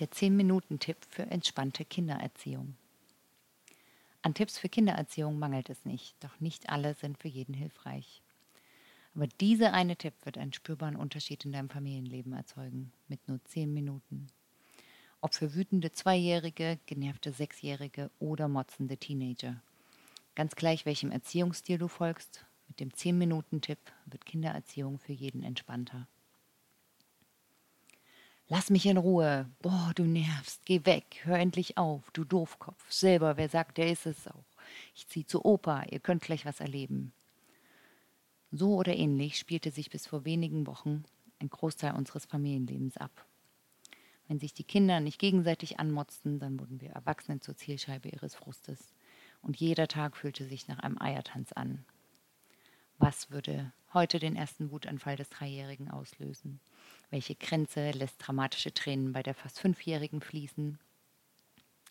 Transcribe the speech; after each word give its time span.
Der 0.00 0.10
10-Minuten-Tipp 0.10 0.96
für 1.08 1.22
entspannte 1.22 1.84
Kindererziehung. 1.84 2.74
An 4.22 4.34
Tipps 4.34 4.58
für 4.58 4.68
Kindererziehung 4.68 5.38
mangelt 5.38 5.70
es 5.70 5.84
nicht, 5.84 6.16
doch 6.18 6.40
nicht 6.40 6.68
alle 6.68 6.94
sind 6.94 7.16
für 7.18 7.28
jeden 7.28 7.54
hilfreich. 7.54 8.20
Aber 9.14 9.28
dieser 9.28 9.72
eine 9.72 9.94
Tipp 9.94 10.14
wird 10.24 10.36
einen 10.36 10.52
spürbaren 10.52 10.96
Unterschied 10.96 11.44
in 11.44 11.52
deinem 11.52 11.70
Familienleben 11.70 12.32
erzeugen, 12.32 12.92
mit 13.06 13.28
nur 13.28 13.44
10 13.44 13.72
Minuten. 13.72 14.26
Ob 15.20 15.32
für 15.32 15.54
wütende 15.54 15.92
Zweijährige, 15.92 16.80
genervte 16.86 17.30
Sechsjährige 17.30 18.10
oder 18.18 18.48
motzende 18.48 18.96
Teenager. 18.96 19.62
Ganz 20.34 20.56
gleich, 20.56 20.86
welchem 20.86 21.12
Erziehungsstil 21.12 21.78
du 21.78 21.86
folgst, 21.86 22.44
mit 22.66 22.80
dem 22.80 22.90
10-Minuten-Tipp 22.90 23.78
wird 24.06 24.26
Kindererziehung 24.26 24.98
für 24.98 25.12
jeden 25.12 25.44
entspannter. 25.44 26.08
Lass 28.48 28.68
mich 28.68 28.84
in 28.86 28.98
Ruhe. 28.98 29.50
Boah, 29.62 29.92
du 29.94 30.04
nervst. 30.04 30.66
Geh 30.66 30.84
weg. 30.84 31.20
Hör 31.24 31.38
endlich 31.38 31.78
auf, 31.78 32.10
du 32.10 32.24
Doofkopf. 32.24 32.90
Selber, 32.92 33.36
wer 33.36 33.48
sagt, 33.48 33.78
der 33.78 33.90
ist 33.90 34.04
es 34.06 34.28
auch. 34.28 34.44
Ich 34.94 35.08
zieh 35.08 35.26
zu 35.26 35.44
Opa. 35.44 35.84
Ihr 35.90 36.00
könnt 36.00 36.22
gleich 36.22 36.44
was 36.44 36.60
erleben. 36.60 37.12
So 38.50 38.74
oder 38.76 38.94
ähnlich 38.94 39.38
spielte 39.38 39.70
sich 39.70 39.90
bis 39.90 40.06
vor 40.06 40.24
wenigen 40.24 40.66
Wochen 40.66 41.04
ein 41.40 41.48
Großteil 41.48 41.94
unseres 41.94 42.26
Familienlebens 42.26 42.98
ab. 42.98 43.26
Wenn 44.28 44.38
sich 44.38 44.54
die 44.54 44.64
Kinder 44.64 45.00
nicht 45.00 45.18
gegenseitig 45.18 45.80
anmotzten, 45.80 46.38
dann 46.38 46.60
wurden 46.60 46.80
wir 46.80 46.90
Erwachsenen 46.90 47.40
zur 47.40 47.56
Zielscheibe 47.56 48.08
ihres 48.08 48.34
Frustes. 48.34 48.94
Und 49.42 49.58
jeder 49.58 49.88
Tag 49.88 50.16
fühlte 50.16 50.46
sich 50.46 50.68
nach 50.68 50.78
einem 50.78 51.00
Eiertanz 51.00 51.52
an. 51.52 51.84
Was 52.98 53.30
würde 53.30 53.72
heute 53.94 54.18
den 54.18 54.36
ersten 54.36 54.70
Wutanfall 54.70 55.16
des 55.16 55.30
Dreijährigen 55.30 55.90
auslösen? 55.90 56.60
Welche 57.10 57.34
Grenze 57.34 57.92
lässt 57.92 58.16
dramatische 58.18 58.74
Tränen 58.74 59.12
bei 59.12 59.22
der 59.22 59.34
fast 59.34 59.60
Fünfjährigen 59.60 60.20
fließen? 60.20 60.78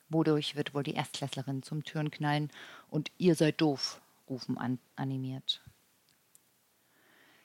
Wodurch 0.09 0.55
wird 0.55 0.73
wohl 0.73 0.83
die 0.83 0.93
Erstklässlerin 0.93 1.63
zum 1.63 1.83
Türen 1.83 2.11
knallen 2.11 2.51
und 2.89 3.11
ihr 3.17 3.35
seid 3.35 3.61
doof 3.61 4.01
rufen 4.29 4.57
an, 4.57 4.79
animiert? 4.95 5.61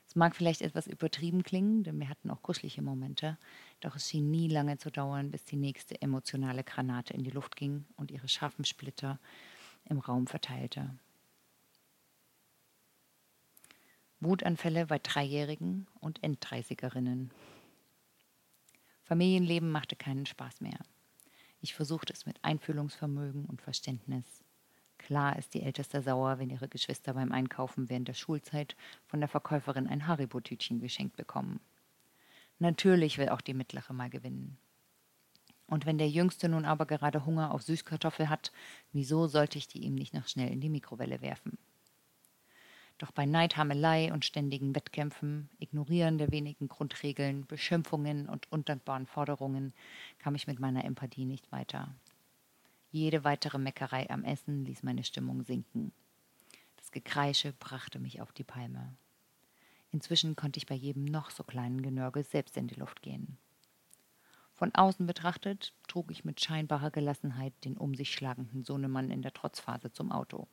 Es 0.06 0.16
mag 0.16 0.34
vielleicht 0.34 0.62
etwas 0.62 0.86
übertrieben 0.86 1.42
klingen, 1.42 1.84
denn 1.84 2.00
wir 2.00 2.08
hatten 2.08 2.30
auch 2.30 2.42
kuschelige 2.42 2.82
Momente, 2.82 3.36
doch 3.80 3.94
es 3.94 4.08
schien 4.08 4.30
nie 4.30 4.48
lange 4.48 4.78
zu 4.78 4.90
dauern, 4.90 5.30
bis 5.30 5.44
die 5.44 5.56
nächste 5.56 6.00
emotionale 6.00 6.64
Granate 6.64 7.12
in 7.12 7.22
die 7.22 7.30
Luft 7.30 7.56
ging 7.56 7.84
und 7.96 8.10
ihre 8.10 8.28
scharfen 8.28 8.64
Splitter 8.64 9.18
im 9.84 9.98
Raum 9.98 10.26
verteilte. 10.26 10.90
Wutanfälle 14.20 14.86
bei 14.86 14.98
Dreijährigen 14.98 15.86
und 16.00 16.24
Enddreißigerinnen. 16.24 17.30
Familienleben 19.04 19.70
machte 19.70 19.94
keinen 19.94 20.26
Spaß 20.26 20.60
mehr. 20.60 20.78
Ich 21.60 21.74
versuchte 21.74 22.12
es 22.12 22.26
mit 22.26 22.42
Einfühlungsvermögen 22.42 23.44
und 23.44 23.62
Verständnis. 23.62 24.24
Klar 24.98 25.38
ist 25.38 25.54
die 25.54 25.62
Älteste 25.62 26.02
sauer, 26.02 26.40
wenn 26.40 26.50
ihre 26.50 26.68
Geschwister 26.68 27.14
beim 27.14 27.30
Einkaufen 27.30 27.88
während 27.88 28.08
der 28.08 28.14
Schulzeit 28.14 28.76
von 29.06 29.20
der 29.20 29.28
Verkäuferin 29.28 29.86
ein 29.86 30.08
Haribo-Tütchen 30.08 30.80
geschenkt 30.80 31.16
bekommen. 31.16 31.60
Natürlich 32.58 33.18
will 33.18 33.28
auch 33.28 33.40
die 33.40 33.54
Mittlere 33.54 33.92
mal 33.92 34.10
gewinnen. 34.10 34.58
Und 35.68 35.86
wenn 35.86 35.98
der 35.98 36.08
Jüngste 36.08 36.48
nun 36.48 36.64
aber 36.64 36.86
gerade 36.86 37.24
Hunger 37.24 37.52
auf 37.52 37.62
Süßkartoffel 37.62 38.28
hat, 38.28 38.50
wieso 38.92 39.28
sollte 39.28 39.58
ich 39.58 39.68
die 39.68 39.84
ihm 39.84 39.94
nicht 39.94 40.12
noch 40.12 40.26
schnell 40.26 40.50
in 40.50 40.60
die 40.60 40.70
Mikrowelle 40.70 41.20
werfen? 41.20 41.56
Doch 42.98 43.12
bei 43.12 43.26
Neidhamelei 43.26 44.12
und 44.12 44.24
ständigen 44.24 44.74
Wettkämpfen, 44.74 45.48
Ignorieren 45.60 46.18
der 46.18 46.32
wenigen 46.32 46.66
Grundregeln, 46.66 47.46
Beschimpfungen 47.46 48.28
und 48.28 48.50
undankbaren 48.50 49.06
Forderungen 49.06 49.72
kam 50.18 50.34
ich 50.34 50.48
mit 50.48 50.58
meiner 50.58 50.84
Empathie 50.84 51.24
nicht 51.24 51.50
weiter. 51.52 51.94
Jede 52.90 53.22
weitere 53.22 53.58
Meckerei 53.58 54.10
am 54.10 54.24
Essen 54.24 54.64
ließ 54.64 54.82
meine 54.82 55.04
Stimmung 55.04 55.44
sinken. 55.44 55.92
Das 56.76 56.90
Gekreische 56.90 57.52
brachte 57.52 58.00
mich 58.00 58.20
auf 58.20 58.32
die 58.32 58.44
Palme. 58.44 58.92
Inzwischen 59.92 60.34
konnte 60.34 60.58
ich 60.58 60.66
bei 60.66 60.74
jedem 60.74 61.04
noch 61.04 61.30
so 61.30 61.44
kleinen 61.44 61.82
Genörgel 61.82 62.24
selbst 62.24 62.56
in 62.56 62.66
die 62.66 62.74
Luft 62.74 63.02
gehen. 63.02 63.38
Von 64.54 64.74
außen 64.74 65.06
betrachtet 65.06 65.72
trug 65.86 66.10
ich 66.10 66.24
mit 66.24 66.40
scheinbarer 66.40 66.90
Gelassenheit 66.90 67.52
den 67.64 67.76
um 67.76 67.94
sich 67.94 68.12
schlagenden 68.12 68.64
Sohnemann 68.64 69.12
in 69.12 69.22
der 69.22 69.32
Trotzphase 69.32 69.92
zum 69.92 70.10
Auto 70.10 70.48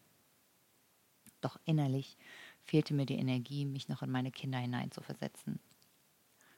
doch 1.45 1.57
innerlich 1.65 2.17
fehlte 2.63 2.93
mir 2.93 3.05
die 3.05 3.17
Energie, 3.17 3.65
mich 3.65 3.87
noch 3.87 4.01
in 4.01 4.11
meine 4.11 4.31
Kinder 4.31 4.57
hineinzuversetzen. 4.57 5.59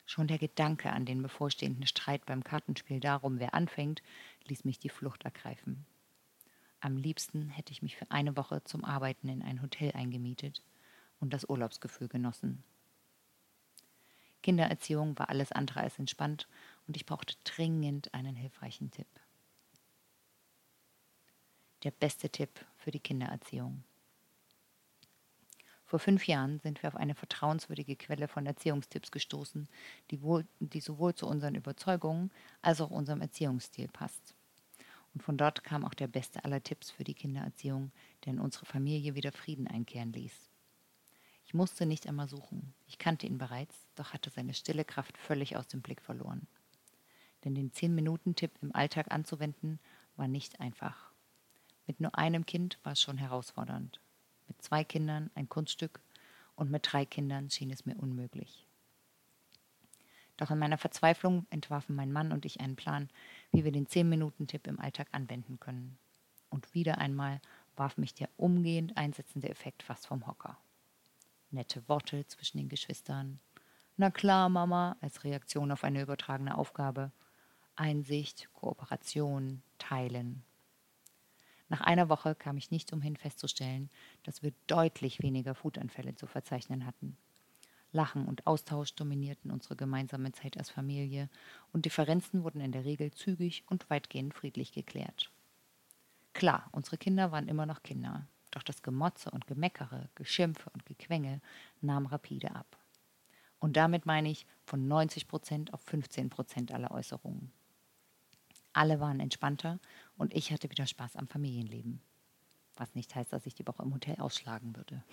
Schon 0.06 0.28
der 0.28 0.38
Gedanke 0.38 0.92
an 0.92 1.06
den 1.06 1.22
bevorstehenden 1.22 1.86
Streit 1.86 2.26
beim 2.26 2.44
Kartenspiel 2.44 3.02
darum, 3.02 3.40
wer 3.40 3.54
anfängt, 3.54 4.02
ließ 4.46 4.64
mich 4.64 4.80
die 4.80 4.90
Flucht 4.90 5.24
ergreifen. 5.24 5.86
Am 6.80 6.96
liebsten 6.96 7.50
hätte 7.50 7.74
ich 7.74 7.82
mich 7.82 7.98
für 7.98 8.10
eine 8.10 8.38
Woche 8.38 8.64
zum 8.64 8.86
Arbeiten 8.86 9.28
in 9.28 9.42
ein 9.42 9.62
Hotel 9.62 9.92
eingemietet 9.92 10.64
und 11.20 11.34
das 11.34 11.50
Urlaubsgefühl 11.50 12.08
genossen. 12.08 12.64
Kindererziehung 14.44 15.20
war 15.20 15.30
alles 15.30 15.52
andere 15.52 15.82
als 15.82 16.00
entspannt 16.00 16.48
und 16.88 16.96
ich 16.96 17.06
brauchte 17.06 17.36
dringend 17.44 18.14
einen 18.14 18.36
hilfreichen 18.36 18.92
Tipp. 18.92 19.08
Der 21.84 21.92
beste 21.92 22.30
Tipp 22.30 22.66
für 22.78 22.92
die 22.92 23.02
Kindererziehung. 23.02 23.84
Vor 25.88 26.00
fünf 26.00 26.28
Jahren 26.28 26.60
sind 26.60 26.84
wir 26.84 26.90
auf 26.90 26.98
eine 26.98 27.16
vertrauenswürdige 27.16 27.96
Quelle 27.96 28.28
von 28.28 28.46
Erziehungstipps 28.46 29.10
gestoßen, 29.10 29.70
die, 30.12 30.22
wohl, 30.22 30.46
die 30.60 30.82
sowohl 30.82 31.16
zu 31.16 31.26
unseren 31.26 31.56
Überzeugungen 31.56 32.30
als 32.62 32.82
auch 32.82 32.92
unserem 32.92 33.22
Erziehungsstil 33.22 33.88
passt. 33.88 34.36
Und 35.14 35.24
von 35.24 35.38
dort 35.38 35.64
kam 35.64 35.86
auch 35.86 35.94
der 35.94 36.08
beste 36.08 36.44
aller 36.44 36.62
Tipps 36.62 36.92
für 36.92 37.06
die 37.06 37.14
Kindererziehung, 37.14 37.94
der 38.26 38.34
in 38.34 38.40
unsere 38.40 38.66
Familie 38.66 39.16
wieder 39.16 39.32
Frieden 39.32 39.66
einkehren 39.66 40.12
ließ. 40.12 40.52
Ich 41.46 41.54
musste 41.54 41.86
nicht 41.86 42.06
einmal 42.06 42.28
suchen. 42.28 42.74
Ich 42.86 42.98
kannte 42.98 43.26
ihn 43.26 43.38
bereits, 43.38 43.88
doch 43.96 44.12
hatte 44.12 44.30
seine 44.30 44.54
stille 44.54 44.84
Kraft 44.84 45.18
völlig 45.18 45.56
aus 45.56 45.70
dem 45.70 45.82
Blick 45.82 46.02
verloren. 46.02 46.48
Denn 47.46 47.56
den 47.56 47.72
10-Minuten-Tipp 47.72 48.52
im 48.62 48.76
Alltag 48.76 49.10
anzuwenden, 49.10 49.80
war 50.18 50.28
nicht 50.28 50.60
einfach. 50.60 51.14
Mit 51.86 52.02
nur 52.02 52.18
einem 52.18 52.46
Kind 52.46 52.78
war 52.84 52.92
es 52.92 53.02
schon 53.02 53.18
herausfordernd. 53.18 54.02
Mit 54.48 54.62
zwei 54.62 54.84
Kindern 54.84 55.30
ein 55.36 55.50
Kunststück 55.50 56.00
und 56.56 56.72
mit 56.72 56.92
drei 56.92 57.06
Kindern 57.06 57.50
schien 57.50 57.72
es 57.72 57.86
mir 57.86 57.96
unmöglich. 57.96 58.68
Doch 60.38 60.52
in 60.52 60.60
meiner 60.60 60.78
Verzweiflung 60.78 61.48
entwarfen 61.50 61.96
mein 61.96 62.12
Mann 62.12 62.32
und 62.32 62.46
ich 62.46 62.60
einen 62.60 62.76
Plan, 62.76 63.10
wie 63.52 63.64
wir 63.64 63.72
den 63.72 63.88
10-Minuten-Tipp 63.88 64.68
im 64.68 64.80
Alltag 64.80 65.08
anwenden 65.12 65.60
können. 65.60 65.98
Und 66.50 66.74
wieder 66.74 67.00
einmal 67.00 67.42
warf 67.76 67.98
mich 67.98 68.14
der 68.14 68.30
umgehend 68.38 68.96
einsetzende 68.98 69.50
Effekt 69.50 69.84
fast 69.84 70.08
vom 70.08 70.26
Hocker. 70.28 70.58
Nette 71.50 71.88
Worte 71.90 72.26
zwischen 72.28 72.58
den 72.58 72.70
Geschwistern. 72.70 73.40
Na 73.98 74.12
klar, 74.12 74.48
Mama, 74.48 74.96
als 75.02 75.24
Reaktion 75.24 75.72
auf 75.72 75.84
eine 75.84 76.02
übertragene 76.02 76.58
Aufgabe. 76.58 77.12
Einsicht, 77.76 78.50
Kooperation, 78.54 79.64
Teilen, 79.80 80.44
nach 81.70 81.82
einer 81.82 82.10
Woche 82.10 82.36
kam 82.36 82.58
ich 82.58 82.72
nicht 82.72 82.94
umhin 82.94 83.18
festzustellen, 83.18 83.90
dass 84.24 84.42
wir 84.42 84.54
deutlich 84.68 85.22
weniger 85.22 85.56
Wutanfälle 85.64 86.16
zu 86.16 86.28
verzeichnen 86.28 86.86
hatten. 86.86 87.18
Lachen 87.92 88.26
und 88.26 88.46
Austausch 88.48 88.94
dominierten 88.96 89.52
unsere 89.52 89.76
gemeinsame 89.76 90.32
Zeit 90.32 90.58
als 90.58 90.70
Familie 90.70 91.30
und 91.72 91.86
Differenzen 91.86 92.44
wurden 92.44 92.62
in 92.62 92.72
der 92.72 92.86
Regel 92.86 93.12
zügig 93.12 93.64
und 93.68 93.90
weitgehend 93.90 94.34
friedlich 94.34 94.72
geklärt. 94.72 95.32
Klar, 96.34 96.70
unsere 96.72 96.98
Kinder 96.98 97.32
waren 97.32 97.48
immer 97.48 97.66
noch 97.66 97.84
Kinder, 97.84 98.28
doch 98.52 98.64
das 98.64 98.84
Gemotze 98.84 99.32
und 99.32 99.48
Gemeckere, 99.48 100.10
Geschimpfe 100.16 100.70
und 100.70 100.86
Gequengel 100.86 101.42
nahm 101.82 102.06
rapide 102.06 102.54
ab. 102.56 102.78
Und 103.60 103.76
damit 103.76 104.06
meine 104.06 104.30
ich 104.30 104.46
von 104.64 104.88
90 104.88 105.28
Prozent 105.28 105.74
auf 105.74 105.82
15 105.82 106.30
Prozent 106.30 106.72
aller 106.72 106.92
Äußerungen. 106.92 107.52
Alle 108.74 109.00
waren 109.00 109.20
entspannter 109.20 109.80
und 110.18 110.34
ich 110.34 110.52
hatte 110.52 110.70
wieder 110.70 110.86
Spaß 110.86 111.16
am 111.16 111.28
Familienleben. 111.28 112.02
Was 112.76 112.96
nicht 112.96 113.16
heißt, 113.16 113.34
dass 113.34 113.46
ich 113.46 113.56
die 113.56 113.66
Woche 113.66 113.84
im 113.84 113.94
Hotel 113.94 114.18
ausschlagen 114.18 114.76
würde. 114.76 115.04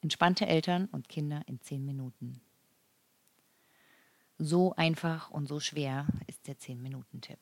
Entspannte 0.00 0.46
Eltern 0.46 0.86
und 0.86 1.08
Kinder 1.08 1.42
in 1.46 1.60
zehn 1.60 1.84
Minuten. 1.84 2.40
So 4.38 4.72
einfach 4.74 5.30
und 5.30 5.48
so 5.48 5.58
schwer 5.58 6.06
ist 6.28 6.46
der 6.46 6.58
zehn 6.58 6.80
minuten 6.80 7.20
tipp 7.20 7.40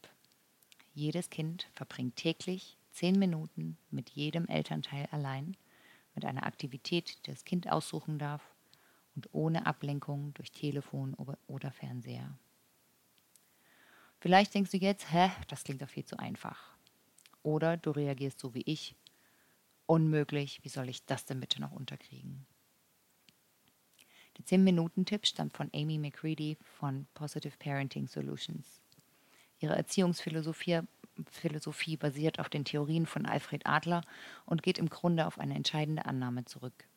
Jedes 0.94 1.28
Kind 1.28 1.68
verbringt 1.74 2.16
täglich 2.16 2.78
zehn 2.90 3.18
Minuten 3.18 3.76
mit 3.90 4.08
jedem 4.08 4.48
Elternteil 4.48 5.06
allein, 5.10 5.58
mit 6.14 6.24
einer 6.24 6.46
Aktivität, 6.46 7.18
die 7.26 7.30
das 7.30 7.44
Kind 7.44 7.70
aussuchen 7.70 8.18
darf 8.18 8.42
und 9.14 9.28
ohne 9.32 9.66
Ablenkung 9.66 10.32
durch 10.32 10.50
Telefon 10.50 11.14
oder 11.46 11.70
Fernseher. 11.70 12.38
Vielleicht 14.26 14.54
denkst 14.54 14.72
du 14.72 14.78
jetzt, 14.78 15.12
hä, 15.12 15.30
das 15.46 15.62
klingt 15.62 15.82
doch 15.82 15.88
viel 15.88 16.04
zu 16.04 16.18
einfach. 16.18 16.74
Oder 17.44 17.76
du 17.76 17.92
reagierst 17.92 18.40
so 18.40 18.54
wie 18.54 18.64
ich, 18.66 18.96
unmöglich, 19.86 20.58
wie 20.64 20.68
soll 20.68 20.88
ich 20.88 21.06
das 21.06 21.26
denn 21.26 21.38
bitte 21.38 21.60
noch 21.60 21.70
unterkriegen? 21.70 22.44
Der 24.36 24.44
10-Minuten-Tipp 24.44 25.28
stammt 25.28 25.56
von 25.56 25.70
Amy 25.72 25.96
McCready 25.98 26.58
von 26.60 27.06
Positive 27.14 27.56
Parenting 27.56 28.08
Solutions. 28.08 28.80
Ihre 29.60 29.76
Erziehungsphilosophie 29.76 30.80
Philosophie 31.30 31.96
basiert 31.96 32.40
auf 32.40 32.48
den 32.48 32.64
Theorien 32.64 33.06
von 33.06 33.26
Alfred 33.26 33.64
Adler 33.64 34.00
und 34.44 34.64
geht 34.64 34.78
im 34.78 34.90
Grunde 34.90 35.28
auf 35.28 35.38
eine 35.38 35.54
entscheidende 35.54 36.04
Annahme 36.04 36.44
zurück. 36.46 36.88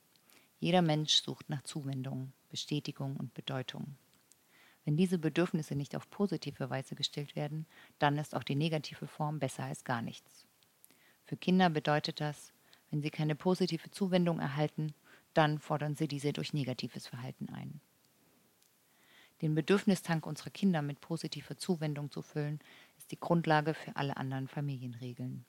Jeder 0.58 0.82
Mensch 0.82 1.22
sucht 1.22 1.48
nach 1.48 1.62
Zuwendung, 1.62 2.34
Bestätigung 2.50 3.18
und 3.18 3.36
Bedeutung. 3.36 3.98
Wenn 4.90 4.98
diese 4.98 5.20
Bedürfnisse 5.20 5.76
nicht 5.76 5.96
auf 5.96 6.10
positive 6.10 6.72
Weise 6.72 6.96
gestillt 6.96 7.36
werden, 7.36 7.68
dann 8.00 8.18
ist 8.18 8.34
auch 8.34 8.42
die 8.42 8.56
negative 8.56 9.06
Form 9.06 9.38
besser 9.38 9.66
als 9.66 9.84
gar 9.84 10.02
nichts. 10.02 10.48
Für 11.26 11.38
Kinder 11.38 11.70
bedeutet 11.70 12.20
das, 12.20 12.54
wenn 12.90 13.04
sie 13.04 13.12
keine 13.12 13.36
positive 13.36 13.92
Zuwendung 13.92 14.40
erhalten, 14.40 14.96
dann 15.36 15.60
fordern 15.60 15.96
sie 15.96 16.08
diese 16.08 16.34
durch 16.34 16.54
negatives 16.54 17.06
Verhalten 17.06 17.50
ein. 17.50 17.82
Den 19.44 19.54
Bedürfnistank 19.54 20.26
unserer 20.26 20.50
Kinder 20.50 20.82
mit 20.82 21.02
positiver 21.02 21.56
Zuwendung 21.56 22.10
zu 22.10 22.24
füllen, 22.24 22.60
ist 22.98 23.12
die 23.12 23.20
Grundlage 23.20 23.76
für 23.76 23.96
alle 23.96 24.18
anderen 24.18 24.48
Familienregeln. 24.48 25.46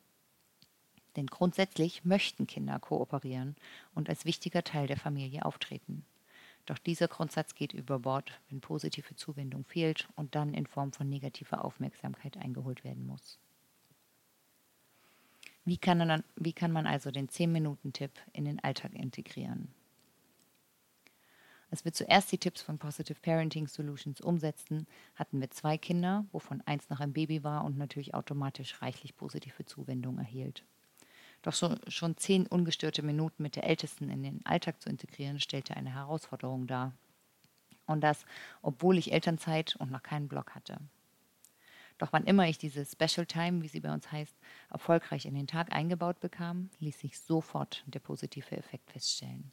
Denn 1.17 1.29
grundsätzlich 1.29 2.05
möchten 2.05 2.47
Kinder 2.47 2.79
kooperieren 2.79 3.57
und 3.95 4.11
als 4.11 4.27
wichtiger 4.27 4.65
Teil 4.65 4.87
der 4.87 4.99
Familie 4.99 5.47
auftreten. 5.47 6.05
Doch 6.67 6.79
dieser 6.79 7.09
Grundsatz 7.09 7.55
geht 7.55 7.73
über 7.73 7.99
Bord, 7.99 8.41
wenn 8.49 8.61
positive 8.61 9.17
Zuwendung 9.17 9.65
fehlt 9.65 10.09
und 10.17 10.35
dann 10.35 10.55
in 10.55 10.67
Form 10.67 10.93
von 10.93 11.09
negativer 11.09 11.65
Aufmerksamkeit 11.65 12.37
eingeholt 12.37 12.85
werden 12.85 13.07
muss. 13.07 13.39
Wie 15.65 15.79
kann, 15.79 15.99
man, 15.99 16.25
wie 16.37 16.53
kann 16.53 16.73
man 16.73 16.87
also 16.87 17.11
den 17.11 17.29
10-Minuten-Tipp 17.29 18.13
in 18.33 18.45
den 18.45 18.61
Alltag 18.61 18.95
integrieren? 18.95 19.69
Als 21.71 21.85
wir 21.85 21.93
zuerst 21.93 22.33
die 22.33 22.39
Tipps 22.39 22.63
von 22.63 22.79
Positive 22.79 23.21
Parenting 23.21 23.69
Solutions 23.69 24.21
umsetzten, 24.21 24.89
hatten 25.15 25.41
wir 25.41 25.51
zwei 25.51 25.79
Kinder, 25.79 26.27
wovon 26.33 26.63
eins 26.63 26.91
noch 26.91 26.99
ein 26.99 27.13
Baby 27.13 27.45
war 27.45 27.65
und 27.65 27.79
natürlich 27.79 28.15
automatisch 28.15 28.83
reichlich 28.83 29.17
positive 29.17 29.65
Zuwendung 29.65 30.19
erhielt. 30.19 30.65
Doch 31.43 31.55
so, 31.55 31.75
schon 31.89 32.17
zehn 32.17 32.47
ungestörte 32.47 33.03
Minuten 33.03 33.43
mit 33.43 33.57
der 33.57 33.65
Ältesten 33.65 34.11
in 34.11 34.23
den 34.23 34.45
Alltag 34.45 34.81
zu 34.81 34.89
integrieren, 34.91 35.41
stellte 35.41 35.77
eine 35.77 35.95
Herausforderung 35.95 36.67
dar. 36.67 36.95
Und 37.87 38.03
das, 38.03 38.25
obwohl 38.63 38.99
ich 38.99 39.13
Elternzeit 39.13 39.77
und 39.77 39.91
noch 39.91 40.03
keinen 40.03 40.29
Blog 40.29 40.55
hatte. 40.55 40.79
Doch 41.99 42.13
wann 42.13 42.25
immer 42.25 42.49
ich 42.49 42.57
diese 42.57 42.87
Special 42.87 43.27
Time, 43.27 43.63
wie 43.63 43.69
sie 43.69 43.81
bei 43.81 43.93
uns 43.93 44.11
heißt, 44.11 44.35
erfolgreich 44.71 45.27
in 45.27 45.35
den 45.35 45.47
Tag 45.47 45.73
eingebaut 45.73 46.21
bekam, 46.21 46.71
ließ 46.79 46.99
sich 46.99 47.19
sofort 47.19 47.85
der 47.87 48.01
positive 48.01 48.57
Effekt 48.57 48.91
feststellen. 48.91 49.51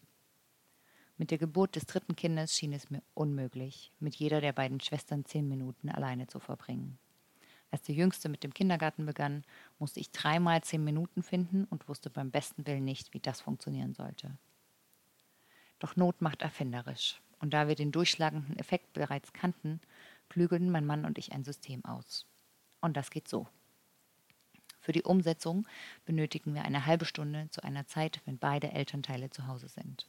Mit 1.18 1.32
der 1.32 1.40
Geburt 1.40 1.76
des 1.76 1.88
dritten 1.88 2.16
Kindes 2.16 2.56
schien 2.56 2.74
es 2.74 2.90
mir 2.90 3.02
unmöglich, 3.16 3.92
mit 4.00 4.16
jeder 4.16 4.40
der 4.40 4.54
beiden 4.54 4.80
Schwestern 4.80 5.26
zehn 5.26 5.48
Minuten 5.48 5.90
alleine 5.90 6.28
zu 6.28 6.40
verbringen. 6.40 7.00
Als 7.72 7.84
der 7.84 7.96
Jüngste 7.96 8.30
mit 8.30 8.44
dem 8.44 8.54
Kindergarten 8.54 9.06
begann, 9.06 9.44
musste 9.78 10.00
ich 10.00 10.12
dreimal 10.12 10.64
zehn 10.64 10.84
Minuten 10.84 11.22
finden 11.22 11.66
und 11.66 11.90
wusste 11.90 12.10
beim 12.10 12.32
besten 12.32 12.66
Willen 12.66 12.86
nicht, 12.86 13.14
wie 13.14 13.20
das 13.20 13.42
funktionieren 13.42 13.94
sollte. 13.94 14.38
Doch 15.80 15.96
Not 15.96 16.22
macht 16.22 16.42
erfinderisch, 16.42 17.22
und 17.40 17.54
da 17.54 17.68
wir 17.68 17.76
den 17.76 17.92
durchschlagenden 17.92 18.58
Effekt 18.58 18.94
bereits 18.94 19.34
kannten, 19.34 19.82
klügelten 20.30 20.72
mein 20.72 20.86
Mann 20.86 21.06
und 21.06 21.18
ich 21.18 21.34
ein 21.34 21.44
System 21.44 21.84
aus. 21.86 22.26
Und 22.82 22.98
das 22.98 23.10
geht 23.10 23.28
so. 23.28 23.48
Für 24.80 24.94
die 24.94 25.04
Umsetzung 25.04 25.68
benötigen 26.06 26.54
wir 26.54 26.64
eine 26.64 26.86
halbe 26.86 27.06
Stunde 27.06 27.50
zu 27.52 27.62
einer 27.64 27.88
Zeit, 27.88 28.22
wenn 28.26 28.38
beide 28.38 28.72
Elternteile 28.72 29.30
zu 29.30 29.46
Hause 29.48 29.68
sind. 29.68 30.08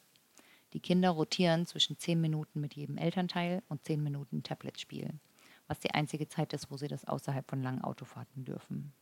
Die 0.72 0.80
Kinder 0.80 1.10
rotieren 1.10 1.66
zwischen 1.66 1.98
zehn 1.98 2.20
Minuten 2.20 2.60
mit 2.60 2.74
jedem 2.74 2.98
Elternteil 2.98 3.62
und 3.68 3.84
zehn 3.84 4.02
Minuten 4.02 4.42
Tablet-Spiel, 4.42 5.14
was 5.68 5.78
die 5.78 5.92
einzige 5.92 6.28
Zeit 6.28 6.52
ist, 6.52 6.70
wo 6.70 6.76
sie 6.76 6.88
das 6.88 7.04
außerhalb 7.04 7.48
von 7.48 7.62
langen 7.62 7.82
Autofahrten 7.84 8.44
dürfen. 8.44 8.92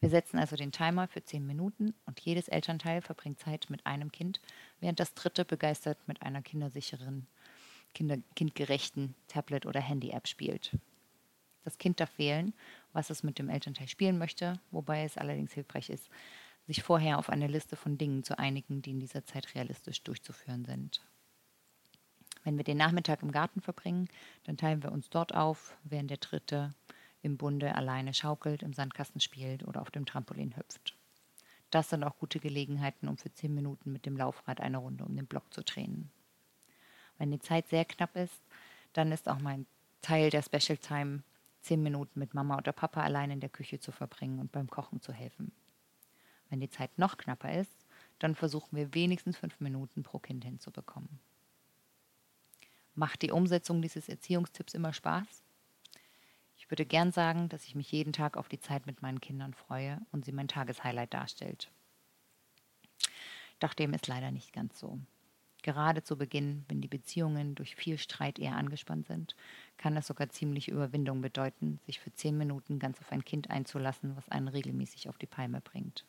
Wir 0.00 0.10
setzen 0.10 0.38
also 0.40 0.56
den 0.56 0.72
Timer 0.72 1.06
für 1.06 1.22
zehn 1.22 1.46
Minuten 1.46 1.94
und 2.06 2.18
jedes 2.18 2.48
Elternteil 2.48 3.02
verbringt 3.02 3.38
Zeit 3.38 3.70
mit 3.70 3.86
einem 3.86 4.10
Kind, 4.10 4.40
während 4.80 4.98
das 4.98 5.14
dritte 5.14 5.44
begeistert 5.44 5.96
mit 6.08 6.22
einer 6.22 6.42
kindersicheren, 6.42 7.28
kinder 7.94 8.16
kindgerechten 8.34 9.14
Tablet- 9.28 9.66
oder 9.66 9.80
Handy-App 9.80 10.26
spielt. 10.26 10.76
Das 11.62 11.78
Kind 11.78 12.00
darf 12.00 12.18
wählen, 12.18 12.52
was 12.92 13.10
es 13.10 13.22
mit 13.22 13.38
dem 13.38 13.48
Elternteil 13.48 13.86
spielen 13.86 14.18
möchte, 14.18 14.58
wobei 14.72 15.04
es 15.04 15.16
allerdings 15.16 15.52
hilfreich 15.52 15.88
ist, 15.88 16.10
sich 16.66 16.82
vorher 16.82 17.18
auf 17.18 17.30
eine 17.30 17.46
Liste 17.46 17.76
von 17.76 17.96
Dingen 17.96 18.24
zu 18.24 18.36
einigen, 18.38 18.82
die 18.82 18.90
in 18.90 19.00
dieser 19.00 19.24
Zeit 19.24 19.54
realistisch 19.54 20.02
durchzuführen 20.02 20.64
sind. 20.64 21.00
Wenn 22.44 22.56
wir 22.56 22.64
den 22.64 22.76
Nachmittag 22.76 23.22
im 23.22 23.32
Garten 23.32 23.60
verbringen, 23.60 24.08
dann 24.44 24.56
teilen 24.56 24.82
wir 24.82 24.92
uns 24.92 25.08
dort 25.10 25.34
auf, 25.34 25.76
während 25.84 26.10
der 26.10 26.18
Dritte 26.18 26.74
im 27.22 27.36
Bunde 27.36 27.74
alleine 27.74 28.14
schaukelt, 28.14 28.62
im 28.62 28.72
Sandkasten 28.72 29.20
spielt 29.20 29.66
oder 29.66 29.80
auf 29.80 29.90
dem 29.90 30.06
Trampolin 30.06 30.56
hüpft. 30.56 30.96
Das 31.70 31.88
sind 31.88 32.04
auch 32.04 32.18
gute 32.18 32.40
Gelegenheiten, 32.40 33.08
um 33.08 33.16
für 33.16 33.32
zehn 33.32 33.54
Minuten 33.54 33.92
mit 33.92 34.04
dem 34.04 34.16
Laufrad 34.16 34.60
eine 34.60 34.78
Runde 34.78 35.04
um 35.04 35.16
den 35.16 35.26
Block 35.26 35.52
zu 35.54 35.62
drehen. 35.62 36.10
Wenn 37.18 37.30
die 37.30 37.38
Zeit 37.38 37.68
sehr 37.68 37.84
knapp 37.84 38.16
ist, 38.16 38.42
dann 38.92 39.12
ist 39.12 39.28
auch 39.28 39.38
mein 39.38 39.66
Teil 40.02 40.30
der 40.30 40.42
Special 40.42 40.76
Time, 40.76 41.22
zehn 41.62 41.82
Minuten 41.82 42.18
mit 42.18 42.34
Mama 42.34 42.58
oder 42.58 42.72
Papa 42.72 43.02
allein 43.02 43.30
in 43.30 43.40
der 43.40 43.48
Küche 43.48 43.78
zu 43.78 43.92
verbringen 43.92 44.40
und 44.40 44.50
beim 44.50 44.68
Kochen 44.68 45.00
zu 45.00 45.12
helfen. 45.12 45.52
Wenn 46.50 46.60
die 46.60 46.68
Zeit 46.68 46.98
noch 46.98 47.16
knapper 47.16 47.54
ist, 47.58 47.86
dann 48.18 48.34
versuchen 48.34 48.76
wir 48.76 48.92
wenigstens 48.94 49.38
fünf 49.38 49.58
Minuten 49.60 50.02
pro 50.02 50.18
Kind 50.18 50.44
hinzubekommen. 50.44 51.20
Macht 52.94 53.22
die 53.22 53.32
Umsetzung 53.32 53.80
dieses 53.80 54.08
Erziehungstipps 54.08 54.74
immer 54.74 54.92
Spaß? 54.92 55.42
Ich 56.58 56.70
würde 56.70 56.84
gern 56.84 57.10
sagen, 57.10 57.48
dass 57.48 57.64
ich 57.64 57.74
mich 57.74 57.90
jeden 57.90 58.12
Tag 58.12 58.36
auf 58.36 58.48
die 58.48 58.60
Zeit 58.60 58.86
mit 58.86 59.02
meinen 59.02 59.20
Kindern 59.20 59.54
freue 59.54 60.00
und 60.12 60.24
sie 60.24 60.32
mein 60.32 60.48
Tageshighlight 60.48 61.12
darstellt. 61.12 61.70
Doch 63.60 63.74
dem 63.74 63.94
ist 63.94 64.06
leider 64.06 64.30
nicht 64.30 64.52
ganz 64.52 64.78
so. 64.78 64.98
Gerade 65.62 66.02
zu 66.02 66.18
Beginn, 66.18 66.64
wenn 66.68 66.80
die 66.80 66.88
Beziehungen 66.88 67.54
durch 67.54 67.76
viel 67.76 67.96
Streit 67.96 68.38
eher 68.38 68.56
angespannt 68.56 69.06
sind, 69.06 69.36
kann 69.78 69.96
es 69.96 70.08
sogar 70.08 70.28
ziemlich 70.28 70.68
Überwindung 70.68 71.20
bedeuten, 71.20 71.78
sich 71.86 72.00
für 72.00 72.12
zehn 72.12 72.36
Minuten 72.36 72.80
ganz 72.80 73.00
auf 73.00 73.12
ein 73.12 73.24
Kind 73.24 73.48
einzulassen, 73.48 74.16
was 74.16 74.28
einen 74.28 74.48
regelmäßig 74.48 75.08
auf 75.08 75.18
die 75.18 75.26
Palme 75.26 75.60
bringt. 75.60 76.04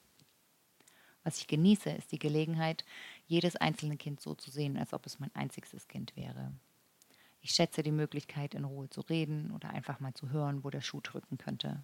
Was 1.24 1.38
ich 1.38 1.47
genieße, 1.47 1.91
ist 1.91 2.12
die 2.12 2.19
Gelegenheit, 2.19 2.83
jedes 3.27 3.56
einzelne 3.56 3.95
Kind 3.95 4.19
so 4.19 4.33
zu 4.33 4.51
sehen, 4.51 4.75
als 4.75 4.94
ob 4.94 5.06
es 5.06 5.19
mein 5.19 5.33
einziges 5.36 5.88
Kind 5.88 6.15
wäre. 6.18 6.51
Ich 7.45 7.51
schätze 7.51 7.83
die 7.83 7.91
Möglichkeit, 7.91 8.53
in 8.53 8.63
Ruhe 8.63 8.89
zu 8.89 9.01
reden 9.01 9.51
oder 9.51 9.69
einfach 9.69 9.99
mal 9.99 10.13
zu 10.13 10.29
hören, 10.29 10.63
wo 10.63 10.69
der 10.69 10.79
Schuh 10.79 11.01
drücken 11.01 11.38
könnte. 11.38 11.83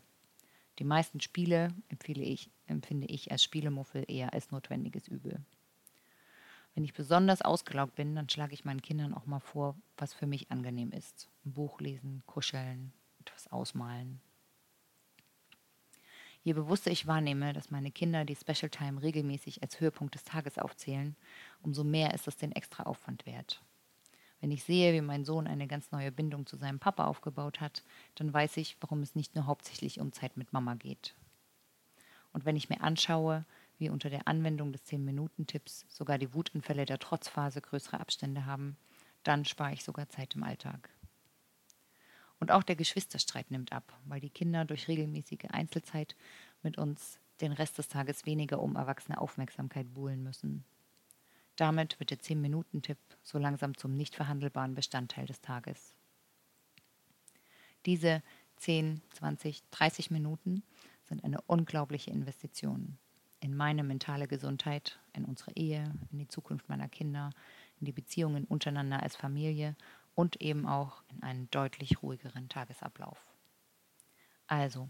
Die 0.80 0.86
meisten 0.86 1.20
Spiele 1.20 1.76
ich, 1.90 2.50
empfinde 2.66 3.08
ich 3.08 3.30
als 3.30 3.44
Spielemuffel 3.44 4.06
eher 4.08 4.34
als 4.34 4.52
notwendiges 4.52 5.10
Übel. 5.10 5.44
Wenn 6.74 6.86
ich 6.86 6.94
besonders 6.94 7.42
ausgelaugt 7.42 7.96
bin, 7.96 8.16
dann 8.16 8.30
schlage 8.30 8.54
ich 8.54 8.64
meinen 8.64 8.82
Kindern 8.82 9.14
auch 9.14 9.26
mal 9.26 9.42
vor, 9.42 9.76
was 9.98 10.14
für 10.14 10.28
mich 10.28 10.50
angenehm 10.50 10.94
ist. 10.94 11.28
Ein 11.44 11.52
Buch 11.52 11.82
lesen, 11.82 12.24
kuscheln, 12.26 12.94
etwas 13.20 13.52
ausmalen. 13.52 14.22
Je 16.42 16.54
bewusster 16.54 16.90
ich 16.90 17.06
wahrnehme, 17.06 17.52
dass 17.52 17.70
meine 17.70 17.92
Kinder 17.92 18.24
die 18.24 18.38
Special 18.38 18.70
Time 18.70 19.02
regelmäßig 19.02 19.62
als 19.62 19.82
Höhepunkt 19.82 20.16
des 20.16 20.24
Tages 20.24 20.58
aufzählen, 20.58 21.18
umso 21.62 21.84
mehr 21.84 22.14
ist 22.14 22.30
es 22.30 22.38
den 22.38 22.54
extra 22.54 22.84
Aufwand 22.84 23.26
wert. 23.26 23.62
Wenn 24.42 24.52
ich 24.52 24.64
sehe, 24.64 24.94
wie 24.94 25.02
mein 25.02 25.26
Sohn 25.26 25.48
eine 25.48 25.68
ganz 25.68 25.92
neue 25.92 26.12
Bindung 26.12 26.46
zu 26.46 26.56
seinem 26.56 26.80
Papa 26.80 27.06
aufgebaut 27.06 27.60
hat, 27.60 27.84
dann 28.16 28.34
weiß 28.34 28.58
ich, 28.58 28.78
warum 28.80 29.02
es 29.02 29.16
nicht 29.16 29.36
nur 29.36 29.46
hauptsächlich 29.46 30.00
um 30.00 30.14
Zeit 30.14 30.38
mit 30.38 30.54
Mama 30.54 30.76
geht. 30.76 31.14
Und 32.32 32.46
wenn 32.46 32.56
ich 32.56 32.70
mir 32.70 32.82
anschaue, 32.82 33.46
wie 33.80 33.90
unter 33.90 34.10
der 34.10 34.28
Anwendung 34.28 34.72
des 34.72 34.86
10-Minuten-Tipps 34.86 35.86
sogar 35.90 36.18
die 36.18 36.34
Wutanfälle 36.34 36.86
der 36.86 37.00
Trotzphase 37.00 37.62
größere 37.62 38.00
Abstände 38.00 38.46
haben, 38.46 38.78
dann 39.24 39.46
spare 39.46 39.74
ich 39.74 39.84
sogar 39.84 40.10
Zeit 40.10 40.36
im 40.36 40.44
Alltag. 40.44 40.90
Und 42.40 42.52
auch 42.52 42.64
der 42.64 42.76
Geschwisterstreit 42.76 43.52
nimmt 43.52 43.74
ab, 43.74 43.94
weil 44.06 44.22
die 44.22 44.30
Kinder 44.30 44.64
durch 44.64 44.88
regelmäßige 44.88 45.50
Einzelzeit 45.50 46.16
mit 46.64 46.78
uns 46.78 47.20
den 47.42 47.52
Rest 47.52 47.78
des 47.78 47.90
Tages 47.90 48.26
weniger 48.26 48.62
um 48.62 48.76
erwachsene 48.76 49.20
Aufmerksamkeit 49.20 49.94
buhlen 49.94 50.24
müssen. 50.24 50.64
Damit 51.60 52.00
wird 52.00 52.12
der 52.12 52.20
10-Minuten-Tipp 52.20 52.98
so 53.22 53.38
langsam 53.38 53.76
zum 53.76 53.94
nicht 53.94 54.16
verhandelbaren 54.16 54.76
Bestandteil 54.76 55.26
des 55.26 55.42
Tages. 55.42 55.94
Diese 57.86 58.24
10, 58.56 59.02
20, 59.12 59.64
30 59.72 60.10
Minuten 60.10 60.64
sind 61.04 61.22
eine 61.26 61.42
unglaubliche 61.42 62.12
Investition 62.12 62.98
in 63.42 63.58
meine 63.58 63.84
mentale 63.84 64.30
Gesundheit, 64.30 65.00
in 65.12 65.26
unsere 65.26 65.52
Ehe, 65.52 65.92
in 66.14 66.20
die 66.20 66.30
Zukunft 66.30 66.70
meiner 66.70 66.88
Kinder, 66.88 67.32
in 67.82 67.86
die 67.86 67.92
Beziehungen 67.92 68.46
untereinander 68.46 69.04
als 69.04 69.18
Familie 69.18 69.76
und 70.16 70.42
eben 70.42 70.66
auch 70.66 71.04
in 71.10 71.24
einen 71.24 71.52
deutlich 71.52 72.02
ruhigeren 72.02 72.48
Tagesablauf. 72.48 73.22
Also, 74.48 74.88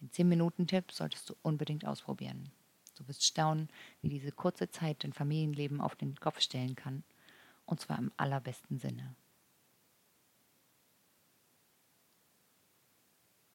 den 0.00 0.10
10-Minuten-Tipp 0.10 0.92
solltest 0.92 1.28
du 1.28 1.36
unbedingt 1.42 1.86
ausprobieren. 1.86 2.50
Du 2.96 3.06
wirst 3.08 3.24
staunen, 3.24 3.68
wie 4.02 4.08
diese 4.08 4.32
kurze 4.32 4.70
Zeit 4.70 5.04
dein 5.04 5.12
Familienleben 5.12 5.80
auf 5.80 5.94
den 5.94 6.16
Kopf 6.16 6.40
stellen 6.40 6.74
kann 6.74 7.04
und 7.66 7.80
zwar 7.80 7.98
im 7.98 8.12
allerbesten 8.16 8.78
Sinne. 8.78 9.14